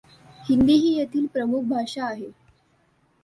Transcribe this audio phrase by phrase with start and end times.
[0.49, 2.29] हिंदी ही येथील प्रमुख भाषा आहे.